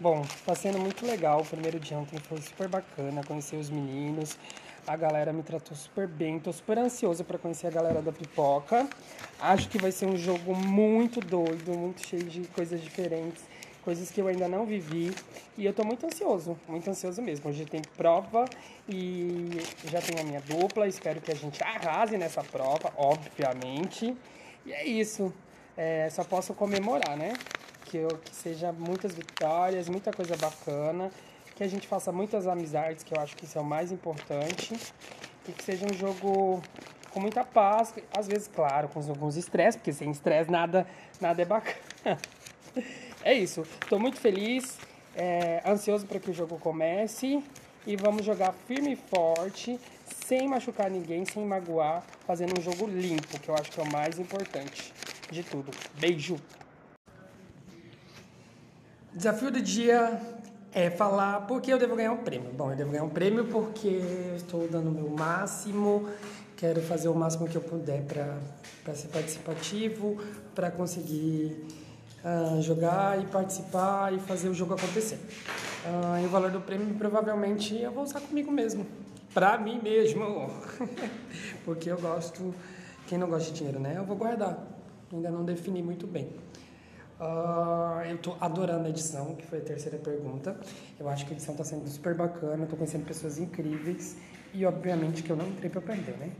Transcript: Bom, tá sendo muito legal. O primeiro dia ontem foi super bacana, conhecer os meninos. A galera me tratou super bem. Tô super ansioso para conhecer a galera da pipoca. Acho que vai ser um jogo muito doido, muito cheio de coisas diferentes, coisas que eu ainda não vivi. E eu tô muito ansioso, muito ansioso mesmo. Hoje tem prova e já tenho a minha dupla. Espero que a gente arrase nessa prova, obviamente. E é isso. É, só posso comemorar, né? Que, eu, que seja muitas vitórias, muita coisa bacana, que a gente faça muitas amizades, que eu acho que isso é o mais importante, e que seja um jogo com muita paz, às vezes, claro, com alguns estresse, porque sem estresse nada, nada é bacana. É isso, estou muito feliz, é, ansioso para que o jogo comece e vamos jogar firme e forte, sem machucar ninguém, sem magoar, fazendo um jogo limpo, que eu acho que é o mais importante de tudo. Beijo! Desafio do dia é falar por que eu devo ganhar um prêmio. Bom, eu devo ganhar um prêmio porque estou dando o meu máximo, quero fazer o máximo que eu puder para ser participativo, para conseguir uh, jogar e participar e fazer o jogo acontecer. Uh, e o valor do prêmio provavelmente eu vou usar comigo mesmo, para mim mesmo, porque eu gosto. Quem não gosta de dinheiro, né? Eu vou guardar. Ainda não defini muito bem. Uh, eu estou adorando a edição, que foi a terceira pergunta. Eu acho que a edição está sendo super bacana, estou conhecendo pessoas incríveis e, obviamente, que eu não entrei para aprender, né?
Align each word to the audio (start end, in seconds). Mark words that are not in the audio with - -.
Bom, 0.00 0.22
tá 0.46 0.54
sendo 0.54 0.78
muito 0.78 1.04
legal. 1.04 1.40
O 1.40 1.44
primeiro 1.44 1.80
dia 1.80 1.98
ontem 1.98 2.20
foi 2.20 2.40
super 2.40 2.68
bacana, 2.68 3.20
conhecer 3.24 3.56
os 3.56 3.68
meninos. 3.68 4.38
A 4.86 4.94
galera 4.94 5.32
me 5.32 5.42
tratou 5.42 5.76
super 5.76 6.06
bem. 6.06 6.38
Tô 6.38 6.52
super 6.52 6.78
ansioso 6.78 7.24
para 7.24 7.36
conhecer 7.36 7.66
a 7.66 7.70
galera 7.70 8.00
da 8.00 8.12
pipoca. 8.12 8.88
Acho 9.40 9.68
que 9.68 9.76
vai 9.76 9.90
ser 9.90 10.06
um 10.06 10.16
jogo 10.16 10.54
muito 10.54 11.18
doido, 11.20 11.76
muito 11.76 12.06
cheio 12.06 12.22
de 12.22 12.46
coisas 12.46 12.80
diferentes, 12.80 13.42
coisas 13.82 14.08
que 14.08 14.20
eu 14.20 14.28
ainda 14.28 14.46
não 14.46 14.64
vivi. 14.64 15.12
E 15.56 15.66
eu 15.66 15.72
tô 15.72 15.82
muito 15.82 16.06
ansioso, 16.06 16.56
muito 16.68 16.88
ansioso 16.88 17.20
mesmo. 17.20 17.50
Hoje 17.50 17.64
tem 17.64 17.82
prova 17.96 18.44
e 18.88 19.50
já 19.90 20.00
tenho 20.00 20.20
a 20.20 20.24
minha 20.24 20.40
dupla. 20.42 20.86
Espero 20.86 21.20
que 21.20 21.32
a 21.32 21.34
gente 21.34 21.60
arrase 21.60 22.16
nessa 22.16 22.44
prova, 22.44 22.92
obviamente. 22.96 24.16
E 24.64 24.72
é 24.72 24.86
isso. 24.86 25.34
É, 25.76 26.08
só 26.08 26.22
posso 26.22 26.54
comemorar, 26.54 27.16
né? 27.16 27.32
Que, 27.88 27.96
eu, 27.96 28.08
que 28.08 28.34
seja 28.34 28.70
muitas 28.72 29.14
vitórias, 29.14 29.88
muita 29.88 30.12
coisa 30.12 30.36
bacana, 30.36 31.10
que 31.56 31.64
a 31.64 31.68
gente 31.68 31.88
faça 31.88 32.12
muitas 32.12 32.46
amizades, 32.46 33.02
que 33.02 33.16
eu 33.16 33.20
acho 33.20 33.34
que 33.34 33.44
isso 33.44 33.58
é 33.58 33.60
o 33.60 33.64
mais 33.64 33.90
importante, 33.90 34.74
e 35.48 35.52
que 35.52 35.64
seja 35.64 35.86
um 35.86 35.94
jogo 35.94 36.62
com 37.10 37.20
muita 37.20 37.42
paz, 37.42 37.94
às 38.16 38.28
vezes, 38.28 38.48
claro, 38.54 38.88
com 38.88 39.00
alguns 39.00 39.36
estresse, 39.36 39.78
porque 39.78 39.92
sem 39.92 40.10
estresse 40.10 40.50
nada, 40.50 40.86
nada 41.20 41.42
é 41.42 41.44
bacana. 41.44 41.78
É 43.24 43.34
isso, 43.34 43.62
estou 43.82 43.98
muito 43.98 44.20
feliz, 44.20 44.78
é, 45.16 45.60
ansioso 45.66 46.06
para 46.06 46.20
que 46.20 46.30
o 46.30 46.32
jogo 46.32 46.56
comece 46.58 47.42
e 47.84 47.96
vamos 47.96 48.24
jogar 48.24 48.52
firme 48.52 48.92
e 48.92 48.96
forte, 48.96 49.80
sem 50.24 50.46
machucar 50.46 50.88
ninguém, 50.88 51.24
sem 51.24 51.44
magoar, 51.44 52.04
fazendo 52.24 52.56
um 52.56 52.62
jogo 52.62 52.86
limpo, 52.86 53.40
que 53.40 53.48
eu 53.48 53.56
acho 53.56 53.72
que 53.72 53.80
é 53.80 53.82
o 53.82 53.90
mais 53.90 54.20
importante 54.20 54.94
de 55.32 55.42
tudo. 55.42 55.72
Beijo! 55.98 56.36
Desafio 59.14 59.50
do 59.50 59.60
dia 59.60 60.20
é 60.72 60.90
falar 60.90 61.46
por 61.46 61.62
que 61.62 61.72
eu 61.72 61.78
devo 61.78 61.96
ganhar 61.96 62.12
um 62.12 62.18
prêmio. 62.18 62.52
Bom, 62.52 62.70
eu 62.70 62.76
devo 62.76 62.90
ganhar 62.90 63.04
um 63.04 63.08
prêmio 63.08 63.46
porque 63.46 64.02
estou 64.36 64.68
dando 64.68 64.90
o 64.90 64.92
meu 64.92 65.08
máximo, 65.08 66.06
quero 66.56 66.82
fazer 66.82 67.08
o 67.08 67.14
máximo 67.14 67.48
que 67.48 67.56
eu 67.56 67.62
puder 67.62 68.02
para 68.02 68.94
ser 68.94 69.08
participativo, 69.08 70.18
para 70.54 70.70
conseguir 70.70 71.64
uh, 72.22 72.60
jogar 72.60 73.20
e 73.20 73.26
participar 73.26 74.12
e 74.12 74.20
fazer 74.20 74.50
o 74.50 74.54
jogo 74.54 74.74
acontecer. 74.74 75.16
Uh, 75.16 76.22
e 76.22 76.26
o 76.26 76.28
valor 76.28 76.50
do 76.50 76.60
prêmio 76.60 76.94
provavelmente 76.96 77.80
eu 77.80 77.90
vou 77.90 78.04
usar 78.04 78.20
comigo 78.20 78.52
mesmo, 78.52 78.86
para 79.32 79.56
mim 79.56 79.80
mesmo, 79.82 80.50
porque 81.64 81.90
eu 81.90 81.98
gosto. 81.98 82.54
Quem 83.06 83.16
não 83.16 83.26
gosta 83.26 83.50
de 83.50 83.56
dinheiro, 83.56 83.80
né? 83.80 83.94
Eu 83.96 84.04
vou 84.04 84.16
guardar. 84.16 84.58
Ainda 85.10 85.30
não 85.30 85.42
defini 85.42 85.82
muito 85.82 86.06
bem. 86.06 86.28
Uh, 87.20 88.00
eu 88.08 88.14
estou 88.14 88.36
adorando 88.40 88.86
a 88.86 88.90
edição, 88.90 89.34
que 89.34 89.44
foi 89.44 89.58
a 89.58 89.62
terceira 89.62 89.98
pergunta. 89.98 90.56
Eu 90.98 91.08
acho 91.08 91.26
que 91.26 91.32
a 91.32 91.36
edição 91.36 91.52
está 91.52 91.64
sendo 91.64 91.88
super 91.88 92.14
bacana, 92.14 92.62
estou 92.62 92.78
conhecendo 92.78 93.06
pessoas 93.06 93.38
incríveis 93.38 94.16
e, 94.54 94.64
obviamente, 94.64 95.22
que 95.22 95.30
eu 95.30 95.36
não 95.36 95.48
entrei 95.48 95.68
para 95.68 95.80
aprender, 95.80 96.16
né? 96.16 96.30